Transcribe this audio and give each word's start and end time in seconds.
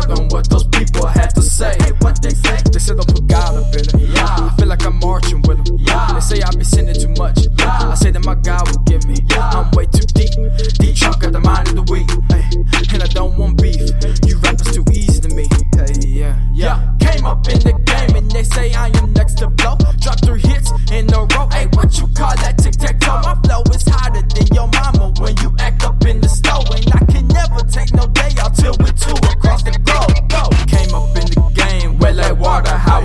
Stuck 0.00 0.18
on 0.18 0.28
what 0.28 0.48
those 0.48 0.64
people 0.64 1.06
have 1.06 1.32
to 1.34 1.42
say. 1.42 1.76
Hey, 1.80 1.92
what 2.00 2.20
they 2.22 2.30
say? 2.30 2.56
They 2.72 2.78
said 2.78 2.96
don't 2.96 3.08
put 3.08 3.26
God 3.26 3.56
up 3.56 3.74
in 3.74 3.80
it. 3.80 4.08
Yeah. 4.14 4.24
I 4.24 4.54
feel 4.58 4.68
like 4.68 4.84
I'm 4.86 4.98
marching 4.98 5.42
with 5.42 5.64
them. 5.64 5.76
Yeah. 5.78 6.12
They 6.14 6.20
say 6.20 6.42
I 6.42 6.50
be 6.56 6.64
sinning 6.64 6.94
too 6.94 7.12
much. 7.20 7.46
Yeah. 7.58 7.92
I 7.92 7.94
say 7.94 8.10
that 8.10 8.24
my 8.24 8.34
God 8.34 8.70
will 8.70 8.81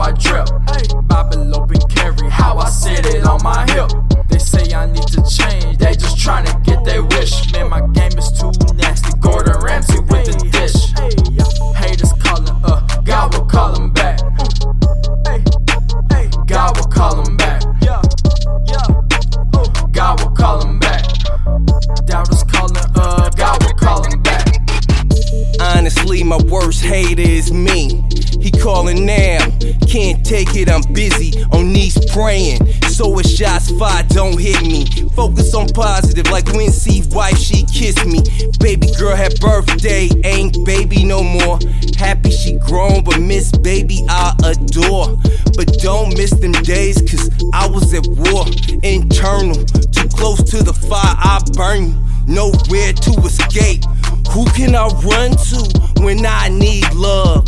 I 0.08 0.11
drip. 0.13 0.47
Bible 1.09 1.53
open 1.53 1.81
carry, 1.89 2.30
how 2.30 2.58
I 2.58 2.69
sit 2.69 3.05
it 3.08 3.25
on 3.25 3.44
my 3.44 3.69
hip. 3.73 3.91
They 4.30 4.39
say 4.39 4.73
I 4.73 4.86
need 4.86 5.05
to 5.08 5.22
change, 5.30 5.80
they 5.80 5.95
just 5.95 6.17
trying 6.17 6.45
to 6.45 6.58
get 6.64 6.86
their 6.86 7.03
wish. 7.03 7.52
Man, 7.52 7.69
my 7.69 7.81
game 7.88 8.17
is 8.17 8.31
too 8.31 8.53
nasty. 8.75 9.11
Gordon 9.19 9.59
Ramsay 9.59 9.99
with 9.99 10.25
the 10.27 10.47
dish. 10.49 10.94
Haters 11.75 12.14
calling, 12.23 12.55
uh, 12.64 13.02
God 13.03 13.36
will 13.36 13.45
call 13.47 13.73
them 13.73 13.91
back. 13.91 14.19
God 16.47 16.77
will 16.77 16.88
call 16.88 17.21
them 17.21 17.36
back. 17.36 17.64
God 19.92 20.23
will 20.23 20.31
call 20.31 20.59
them 20.59 20.80
back. 20.80 21.03
Doubters 22.05 22.45
calling, 22.45 22.77
uh, 22.95 23.30
God 23.31 23.61
will 23.61 23.73
call 23.73 24.03
them 24.03 24.21
back. 24.21 24.47
Honestly, 25.59 26.23
my 26.23 26.38
worst 26.44 26.81
hater 26.81 27.21
is 27.21 27.52
me. 27.52 28.05
He 28.39 28.52
calling 28.52 29.05
now, 29.05 29.39
can't 29.88 30.25
take 30.25 30.56
it, 30.56 30.70
I'm 30.70 30.81
busy. 30.94 31.44
On 31.52 31.72
knees 31.72 31.97
praying, 32.11 32.66
so 32.89 33.20
if 33.20 33.28
shots 33.28 33.72
fired, 33.78 34.08
don't 34.09 34.39
hit 34.39 34.61
me. 34.61 34.86
Focus 35.16 35.53
on 35.53 35.67
positive, 35.70 36.30
like 36.31 36.52
when 36.53 36.72
see 36.72 37.03
wife, 37.11 37.38
she 37.38 37.66
kissed 37.66 38.05
me. 38.05 38.22
Baby 38.59 38.88
girl 38.98 39.16
had 39.16 39.39
birthday, 39.39 40.09
ain't 40.23 40.66
baby 40.66 41.03
no 41.03 41.23
more. 41.23 41.59
Happy 41.98 42.31
she 42.31 42.58
grown, 42.59 43.03
but 43.03 43.20
miss 43.20 43.52
baby, 43.52 44.04
I 44.10 44.33
adore. 44.43 45.17
But 45.55 45.80
don't 45.82 46.17
miss 46.17 46.32
them 46.32 46.52
days, 46.52 47.02
cause 47.02 47.30
I 47.54 47.67
was 47.67 47.93
at 47.93 48.08
war. 48.08 48.45
Internal, 48.83 49.64
too 49.66 50.08
close 50.10 50.43
to 50.52 50.64
the 50.64 50.73
fire, 50.73 51.16
I 51.17 51.39
burn 51.54 51.92
you. 51.92 52.08
Nowhere 52.27 52.92
to 52.92 53.11
escape. 53.21 53.83
Who 54.32 54.45
can 54.52 54.76
I 54.76 54.87
run 54.87 55.32
to 55.32 56.04
when 56.04 56.26
I 56.26 56.49
need 56.49 56.92
love? 56.93 57.48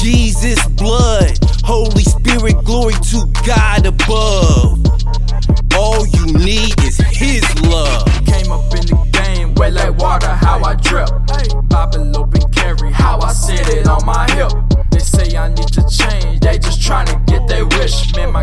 Jesus' 0.00 0.64
blood, 0.68 1.29
Holy 1.70 2.02
Spirit, 2.02 2.64
glory 2.64 2.94
to 2.94 3.24
God 3.46 3.86
above. 3.86 4.82
All 5.76 6.04
you 6.04 6.26
need 6.32 6.74
is 6.82 6.98
His 6.98 7.46
love. 7.62 8.04
Came 8.26 8.50
up 8.50 8.74
in 8.74 8.90
the 8.90 8.98
game, 9.12 9.54
wet 9.54 9.74
like 9.74 9.96
water, 9.96 10.26
how 10.26 10.60
I 10.64 10.74
drip. 10.74 11.08
Bible 11.68 12.18
open 12.18 12.42
carry, 12.50 12.90
how 12.90 13.20
I 13.20 13.30
sit 13.32 13.68
it 13.68 13.86
on 13.86 14.04
my 14.04 14.28
hip. 14.32 14.50
They 14.90 14.98
say 14.98 15.36
I 15.36 15.46
need 15.46 15.68
to 15.68 15.86
change, 15.88 16.40
they 16.40 16.58
just 16.58 16.82
trying 16.82 17.06
to 17.06 17.16
get 17.28 17.46
their 17.46 17.64
wish. 17.64 18.16
Man, 18.16 18.32
my 18.32 18.42